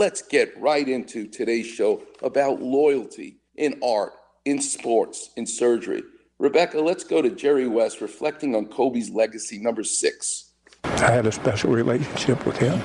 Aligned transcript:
let's 0.00 0.22
get 0.22 0.58
right 0.58 0.88
into 0.88 1.26
today's 1.26 1.66
show 1.66 2.02
about 2.22 2.62
loyalty 2.62 3.36
in 3.56 3.78
art, 3.84 4.14
in 4.46 4.58
sports, 4.58 5.28
in 5.36 5.46
surgery. 5.46 6.02
Rebecca, 6.38 6.80
let's 6.80 7.04
go 7.04 7.20
to 7.20 7.28
Jerry 7.28 7.68
West 7.68 8.00
reflecting 8.00 8.54
on 8.54 8.64
Kobe's 8.64 9.10
legacy, 9.10 9.58
number 9.58 9.84
six. 9.84 10.52
I 10.84 11.10
had 11.10 11.26
a 11.26 11.32
special 11.32 11.70
relationship 11.70 12.46
with 12.46 12.56
him. 12.56 12.80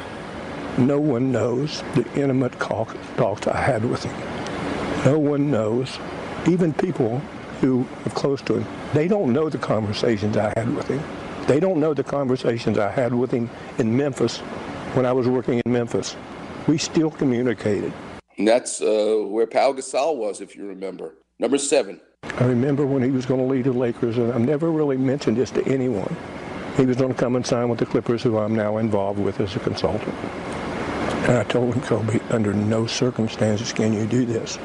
No 0.77 0.99
one 0.99 1.31
knows 1.31 1.81
the 1.95 2.05
intimate 2.19 2.51
talks 2.59 3.47
I 3.47 3.61
had 3.61 3.85
with 3.85 4.03
him. 4.03 5.05
No 5.05 5.17
one 5.17 5.49
knows, 5.49 5.97
even 6.49 6.73
people 6.73 7.19
who 7.61 7.87
are 8.05 8.09
close 8.09 8.41
to 8.41 8.55
him, 8.55 8.67
they 8.93 9.07
don't 9.07 9.31
know 9.31 9.47
the 9.47 9.57
conversations 9.57 10.35
I 10.35 10.51
had 10.57 10.75
with 10.75 10.89
him. 10.89 11.01
They 11.47 11.61
don't 11.61 11.79
know 11.79 11.93
the 11.93 12.03
conversations 12.03 12.77
I 12.77 12.91
had 12.91 13.13
with 13.13 13.31
him 13.31 13.49
in 13.77 13.95
Memphis 13.95 14.39
when 14.95 15.05
I 15.05 15.13
was 15.13 15.29
working 15.29 15.61
in 15.65 15.71
Memphis. 15.71 16.17
We 16.67 16.77
still 16.77 17.11
communicated. 17.11 17.93
And 18.37 18.47
that's 18.47 18.81
uh, 18.81 19.23
where 19.27 19.47
Pau 19.47 19.73
Gasol 19.73 20.17
was, 20.17 20.41
if 20.41 20.55
you 20.55 20.67
remember. 20.67 21.15
Number 21.39 21.57
seven. 21.57 22.01
I 22.23 22.45
remember 22.45 22.85
when 22.85 23.03
he 23.03 23.11
was 23.11 23.25
going 23.25 23.39
to 23.39 23.45
lead 23.45 23.65
the 23.65 23.73
Lakers, 23.73 24.17
and 24.17 24.33
I've 24.33 24.41
never 24.41 24.71
really 24.71 24.97
mentioned 24.97 25.37
this 25.37 25.51
to 25.51 25.65
anyone. 25.67 26.15
He 26.75 26.85
was 26.85 26.97
going 26.97 27.13
to 27.13 27.17
come 27.17 27.35
and 27.35 27.45
sign 27.45 27.69
with 27.69 27.79
the 27.79 27.85
Clippers, 27.85 28.23
who 28.23 28.37
I'm 28.37 28.55
now 28.55 28.77
involved 28.77 29.19
with 29.19 29.39
as 29.39 29.55
a 29.55 29.59
consultant. 29.59 30.13
And 31.27 31.37
I 31.37 31.43
told 31.43 31.73
him, 31.73 31.81
Kobe, 31.81 32.19
under 32.29 32.53
no 32.53 32.87
circumstances 32.87 33.71
can 33.71 33.93
you 33.93 34.05
do 34.05 34.25
this. 34.25 34.57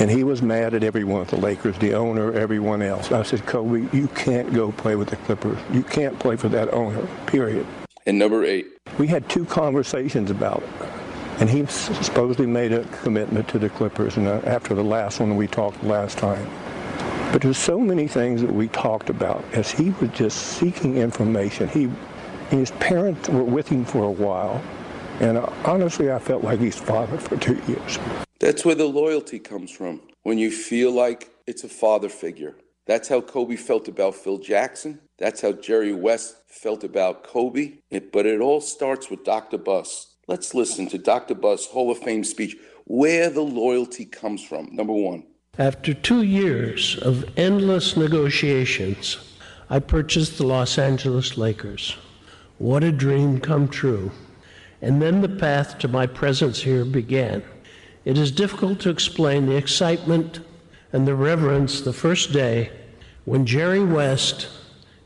And 0.00 0.10
he 0.10 0.24
was 0.24 0.42
mad 0.42 0.74
at 0.74 0.82
everyone 0.82 1.24
the 1.26 1.36
Lakers, 1.36 1.78
the 1.78 1.94
owner, 1.94 2.32
everyone 2.32 2.82
else. 2.82 3.12
I 3.12 3.22
said, 3.22 3.46
Kobe, 3.46 3.88
you 3.96 4.08
can't 4.08 4.52
go 4.52 4.72
play 4.72 4.96
with 4.96 5.08
the 5.08 5.16
Clippers. 5.16 5.58
You 5.72 5.84
can't 5.84 6.18
play 6.18 6.36
for 6.36 6.48
that 6.48 6.74
owner, 6.74 7.06
period. 7.26 7.64
And 8.06 8.18
number 8.18 8.44
eight. 8.44 8.66
We 8.98 9.06
had 9.06 9.28
two 9.30 9.46
conversations 9.46 10.30
about 10.30 10.62
it. 10.62 10.88
And 11.40 11.50
he 11.50 11.66
supposedly 11.66 12.46
made 12.46 12.72
a 12.72 12.84
commitment 13.02 13.48
to 13.48 13.58
the 13.58 13.70
Clippers 13.70 14.16
and 14.16 14.28
uh, 14.28 14.40
after 14.44 14.74
the 14.74 14.84
last 14.84 15.20
one 15.20 15.36
we 15.36 15.46
talked 15.46 15.82
last 15.82 16.18
time. 16.18 16.48
But 17.32 17.42
there's 17.42 17.58
so 17.58 17.80
many 17.80 18.06
things 18.06 18.40
that 18.42 18.52
we 18.52 18.68
talked 18.68 19.10
about 19.10 19.42
as 19.52 19.70
he 19.70 19.90
was 20.00 20.10
just 20.10 20.58
seeking 20.58 20.98
information. 20.98 21.68
He, 21.68 21.90
his 22.50 22.70
parents 22.72 23.28
were 23.28 23.42
with 23.42 23.68
him 23.68 23.84
for 23.84 24.04
a 24.04 24.10
while. 24.10 24.62
And 25.20 25.38
uh, 25.38 25.50
honestly, 25.64 26.12
I 26.12 26.18
felt 26.18 26.44
like 26.44 26.60
he's 26.60 26.78
father 26.78 27.18
for 27.18 27.36
two 27.38 27.60
years. 27.66 27.98
That's 28.38 28.64
where 28.64 28.74
the 28.74 28.86
loyalty 28.86 29.38
comes 29.38 29.70
from. 29.70 30.02
When 30.22 30.38
you 30.38 30.50
feel 30.50 30.92
like 30.92 31.30
it's 31.46 31.64
a 31.64 31.68
father 31.68 32.08
figure. 32.08 32.54
That's 32.86 33.08
how 33.08 33.20
Kobe 33.22 33.56
felt 33.56 33.88
about 33.88 34.14
Phil 34.14 34.38
Jackson. 34.38 35.00
That's 35.18 35.40
how 35.40 35.52
Jerry 35.52 35.94
West 35.94 36.36
felt 36.48 36.84
about 36.84 37.24
Kobe. 37.24 37.78
It, 37.90 38.12
but 38.12 38.26
it 38.26 38.40
all 38.40 38.60
starts 38.60 39.08
with 39.08 39.24
Dr. 39.24 39.58
Buss. 39.58 40.16
Let's 40.28 40.54
listen 40.54 40.86
to 40.88 40.98
Dr. 40.98 41.34
Buss' 41.34 41.66
Hall 41.66 41.90
of 41.90 41.98
Fame 41.98 42.24
speech, 42.24 42.56
where 42.84 43.30
the 43.30 43.42
loyalty 43.42 44.04
comes 44.04 44.44
from. 44.44 44.68
Number 44.72 44.92
one. 44.92 45.24
After 45.58 45.94
two 45.94 46.22
years 46.22 46.98
of 46.98 47.24
endless 47.38 47.96
negotiations, 47.96 49.18
I 49.70 49.78
purchased 49.78 50.36
the 50.36 50.46
Los 50.46 50.78
Angeles 50.78 51.38
Lakers. 51.38 51.96
What 52.58 52.84
a 52.84 52.92
dream 52.92 53.40
come 53.40 53.68
true. 53.68 54.10
And 54.82 55.00
then 55.00 55.22
the 55.22 55.28
path 55.28 55.78
to 55.78 55.88
my 55.88 56.06
presence 56.06 56.62
here 56.62 56.84
began. 56.84 57.42
It 58.04 58.18
is 58.18 58.30
difficult 58.30 58.80
to 58.80 58.90
explain 58.90 59.46
the 59.46 59.56
excitement 59.56 60.40
and 60.94 61.08
the 61.08 61.14
reverence 61.14 61.80
the 61.80 61.92
first 61.92 62.32
day 62.32 62.70
when 63.24 63.44
Jerry 63.44 63.82
West 63.82 64.46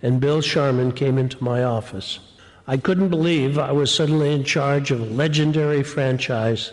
and 0.03 0.21
Bill 0.21 0.43
Sharman 0.43 0.93
came 0.93 1.17
into 1.17 1.43
my 1.43 1.65
office. 1.65 2.19
I 2.67 2.77
couldn't 2.77 3.09
believe 3.09 3.59
I 3.59 3.73
was 3.73 3.93
suddenly 3.93 4.35
in 4.35 4.45
charge 4.45 4.91
of 4.91 5.01
a 5.01 5.07
legendary 5.07 5.83
franchise 5.83 6.73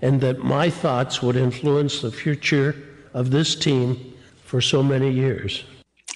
and 0.00 0.20
that 0.20 0.44
my 0.44 0.70
thoughts 0.70 1.20
would 1.20 1.34
influence 1.34 2.00
the 2.00 2.12
future 2.12 2.76
of 3.12 3.32
this 3.32 3.56
team 3.56 4.14
for 4.44 4.60
so 4.60 4.84
many 4.84 5.10
years. 5.10 5.64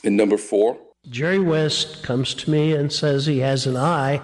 And 0.04 0.16
number 0.16 0.38
four? 0.38 0.78
Jerry 1.10 1.40
West 1.40 2.04
comes 2.04 2.34
to 2.34 2.50
me 2.52 2.72
and 2.72 2.92
says 2.92 3.26
he 3.26 3.40
has 3.40 3.66
an 3.66 3.76
eye 3.76 4.22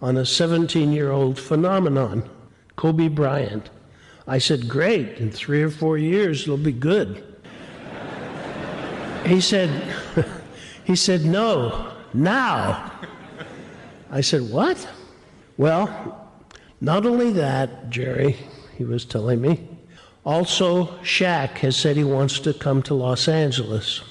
on 0.00 0.16
a 0.16 0.24
17 0.24 0.92
year 0.92 1.10
old 1.10 1.40
phenomenon, 1.40 2.22
Kobe 2.76 3.08
Bryant. 3.08 3.68
I 4.28 4.38
said, 4.38 4.68
Great, 4.68 5.18
in 5.18 5.32
three 5.32 5.64
or 5.64 5.70
four 5.70 5.98
years 5.98 6.42
it'll 6.42 6.56
be 6.56 6.70
good. 6.70 7.24
He 9.26 9.40
said, 9.40 9.70
he 10.84 10.96
said, 10.96 11.24
No, 11.24 11.92
now. 12.14 12.92
I 14.10 14.20
said, 14.20 14.50
What? 14.50 14.88
Well, 15.56 16.30
not 16.80 17.04
only 17.04 17.32
that, 17.32 17.90
Jerry, 17.90 18.36
he 18.76 18.84
was 18.84 19.04
telling 19.04 19.40
me, 19.40 19.68
also 20.24 20.86
Shaq 21.02 21.58
has 21.58 21.76
said 21.76 21.96
he 21.96 22.04
wants 22.04 22.38
to 22.40 22.54
come 22.54 22.82
to 22.82 22.94
Los 22.94 23.28
Angeles. 23.28 24.02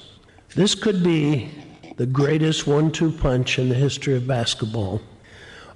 This 0.54 0.74
could 0.74 1.02
be 1.02 1.50
the 1.96 2.06
greatest 2.06 2.66
one 2.66 2.92
two 2.92 3.10
punch 3.10 3.58
in 3.58 3.68
the 3.68 3.74
history 3.74 4.14
of 4.14 4.26
basketball. 4.26 5.00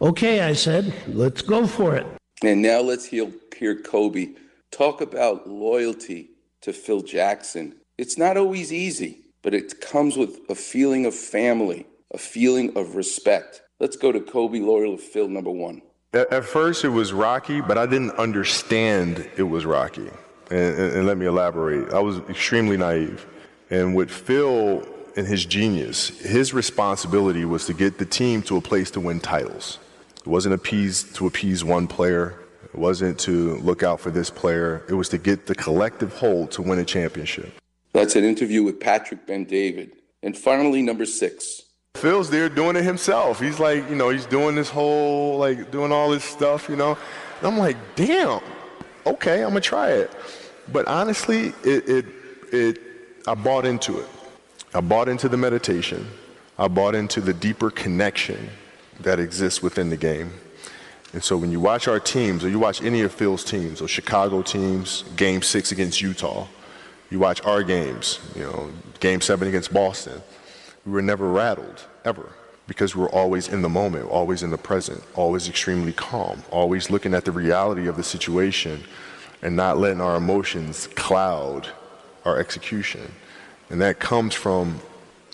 Okay, 0.00 0.40
I 0.40 0.52
said, 0.52 0.92
let's 1.08 1.42
go 1.42 1.66
for 1.66 1.96
it. 1.96 2.06
And 2.42 2.60
now 2.60 2.80
let's 2.80 3.06
hear, 3.06 3.30
hear 3.56 3.80
Kobe 3.80 4.34
talk 4.70 5.00
about 5.00 5.48
loyalty 5.48 6.30
to 6.62 6.72
Phil 6.72 7.02
Jackson. 7.02 7.76
It's 7.98 8.16
not 8.16 8.36
always 8.36 8.72
easy, 8.72 9.18
but 9.42 9.54
it 9.54 9.80
comes 9.80 10.16
with 10.16 10.40
a 10.48 10.54
feeling 10.54 11.04
of 11.06 11.14
family, 11.14 11.86
a 12.12 12.18
feeling 12.18 12.76
of 12.76 12.96
respect. 12.96 13.62
Let's 13.80 13.96
go 13.96 14.10
to 14.12 14.20
Kobe 14.20 14.60
loyal 14.60 14.96
Phil, 14.96 15.28
number 15.28 15.50
one. 15.50 15.82
At 16.14 16.44
first, 16.44 16.84
it 16.84 16.88
was 16.88 17.12
rocky, 17.12 17.60
but 17.60 17.78
I 17.78 17.86
didn't 17.86 18.12
understand 18.12 19.28
it 19.36 19.44
was 19.44 19.64
rocky. 19.64 20.10
And, 20.50 20.78
and, 20.78 20.96
and 20.96 21.06
let 21.06 21.16
me 21.16 21.26
elaborate. 21.26 21.92
I 21.92 22.00
was 22.00 22.18
extremely 22.28 22.76
naive. 22.76 23.26
And 23.70 23.94
with 23.94 24.10
Phil 24.10 24.86
and 25.16 25.26
his 25.26 25.44
genius, 25.44 26.08
his 26.08 26.52
responsibility 26.52 27.44
was 27.44 27.66
to 27.66 27.74
get 27.74 27.98
the 27.98 28.04
team 28.04 28.42
to 28.42 28.56
a 28.56 28.60
place 28.60 28.90
to 28.92 29.00
win 29.00 29.20
titles. 29.20 29.78
It 30.16 30.26
wasn't 30.26 30.54
appease 30.54 31.04
to 31.14 31.26
appease 31.26 31.64
one 31.64 31.86
player. 31.86 32.38
It 32.64 32.78
wasn't 32.78 33.18
to 33.20 33.56
look 33.56 33.82
out 33.82 34.00
for 34.00 34.10
this 34.10 34.28
player. 34.28 34.84
It 34.88 34.94
was 34.94 35.08
to 35.10 35.18
get 35.18 35.46
the 35.46 35.54
collective 35.54 36.14
whole 36.14 36.46
to 36.48 36.62
win 36.62 36.78
a 36.78 36.84
championship. 36.84 37.61
That's 37.92 38.16
an 38.16 38.24
interview 38.24 38.62
with 38.62 38.80
Patrick 38.80 39.26
Bet-David. 39.26 39.92
And 40.22 40.36
finally, 40.36 40.82
number 40.82 41.04
six. 41.04 41.62
Phil's 41.94 42.30
there 42.30 42.48
doing 42.48 42.76
it 42.76 42.84
himself. 42.84 43.38
He's 43.38 43.60
like, 43.60 43.88
you 43.90 43.96
know, 43.96 44.08
he's 44.08 44.26
doing 44.26 44.54
this 44.54 44.70
whole, 44.70 45.36
like, 45.36 45.70
doing 45.70 45.92
all 45.92 46.10
this 46.10 46.24
stuff, 46.24 46.68
you 46.68 46.76
know. 46.76 46.96
And 47.38 47.46
I'm 47.46 47.58
like, 47.58 47.76
damn, 47.96 48.40
okay, 49.06 49.42
I'm 49.42 49.50
gonna 49.50 49.60
try 49.60 49.90
it. 49.90 50.10
But 50.72 50.88
honestly, 50.88 51.52
it, 51.64 51.88
it, 51.88 52.06
it, 52.52 52.78
I 53.26 53.34
bought 53.34 53.66
into 53.66 53.98
it. 53.98 54.08
I 54.74 54.80
bought 54.80 55.08
into 55.08 55.28
the 55.28 55.36
meditation. 55.36 56.08
I 56.58 56.68
bought 56.68 56.94
into 56.94 57.20
the 57.20 57.34
deeper 57.34 57.70
connection 57.70 58.48
that 59.00 59.20
exists 59.20 59.62
within 59.62 59.90
the 59.90 59.96
game. 59.96 60.32
And 61.12 61.22
so 61.22 61.36
when 61.36 61.52
you 61.52 61.60
watch 61.60 61.88
our 61.88 62.00
teams, 62.00 62.42
or 62.42 62.48
you 62.48 62.58
watch 62.58 62.80
any 62.82 63.02
of 63.02 63.12
Phil's 63.12 63.44
teams, 63.44 63.82
or 63.82 63.88
Chicago 63.88 64.40
teams, 64.40 65.04
game 65.16 65.42
six 65.42 65.72
against 65.72 66.00
Utah, 66.00 66.46
you 67.12 67.18
watch 67.18 67.44
our 67.44 67.62
games, 67.62 68.18
you 68.34 68.42
know, 68.42 68.70
game 69.00 69.20
seven 69.20 69.46
against 69.46 69.72
Boston, 69.72 70.22
we 70.86 70.92
were 70.92 71.02
never 71.02 71.28
rattled, 71.30 71.84
ever, 72.06 72.32
because 72.66 72.96
we 72.96 73.02
we're 73.02 73.10
always 73.10 73.48
in 73.48 73.60
the 73.60 73.68
moment, 73.68 74.08
always 74.08 74.42
in 74.42 74.50
the 74.50 74.56
present, 74.56 75.02
always 75.14 75.46
extremely 75.46 75.92
calm, 75.92 76.42
always 76.50 76.90
looking 76.90 77.12
at 77.12 77.26
the 77.26 77.30
reality 77.30 77.86
of 77.86 77.96
the 77.96 78.02
situation 78.02 78.82
and 79.42 79.54
not 79.54 79.76
letting 79.76 80.00
our 80.00 80.16
emotions 80.16 80.86
cloud 80.94 81.68
our 82.24 82.38
execution. 82.38 83.12
And 83.68 83.80
that 83.82 83.98
comes 83.98 84.34
from 84.34 84.80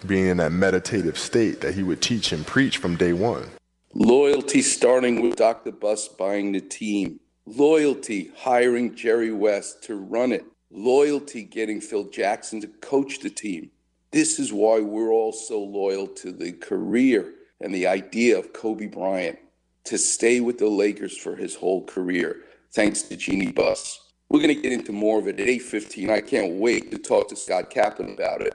being 0.04 0.26
in 0.26 0.36
that 0.38 0.50
meditative 0.50 1.16
state 1.16 1.60
that 1.60 1.74
he 1.74 1.84
would 1.84 2.02
teach 2.02 2.32
and 2.32 2.44
preach 2.46 2.78
from 2.78 2.96
day 2.96 3.12
one. 3.12 3.48
Loyalty 3.94 4.62
starting 4.62 5.22
with 5.22 5.36
Dr. 5.36 5.72
Buss 5.72 6.08
buying 6.08 6.52
the 6.52 6.60
team. 6.60 7.20
Loyalty 7.46 8.30
hiring 8.36 8.94
Jerry 8.94 9.32
West 9.32 9.84
to 9.84 9.94
run 9.94 10.32
it. 10.32 10.44
Loyalty 10.70 11.44
getting 11.44 11.80
Phil 11.80 12.04
Jackson 12.04 12.60
to 12.60 12.68
coach 12.68 13.20
the 13.20 13.30
team. 13.30 13.70
This 14.10 14.38
is 14.38 14.52
why 14.52 14.80
we're 14.80 15.12
all 15.12 15.32
so 15.32 15.62
loyal 15.62 16.06
to 16.08 16.30
the 16.30 16.52
career 16.52 17.32
and 17.60 17.74
the 17.74 17.86
idea 17.86 18.38
of 18.38 18.52
Kobe 18.52 18.86
Bryant 18.86 19.38
to 19.84 19.96
stay 19.96 20.40
with 20.40 20.58
the 20.58 20.68
Lakers 20.68 21.16
for 21.16 21.36
his 21.36 21.54
whole 21.54 21.84
career, 21.84 22.44
thanks 22.72 23.00
to 23.02 23.16
Jeanie 23.16 23.50
Buss. 23.52 23.98
We're 24.28 24.42
going 24.42 24.54
to 24.54 24.60
get 24.60 24.72
into 24.72 24.92
more 24.92 25.18
of 25.18 25.26
it 25.26 25.40
at 25.40 25.46
8.15. 25.46 26.10
I 26.10 26.20
can't 26.20 26.54
wait 26.54 26.90
to 26.90 26.98
talk 26.98 27.28
to 27.28 27.36
Scott 27.36 27.70
Kaplan 27.70 28.12
about 28.12 28.42
it. 28.42 28.54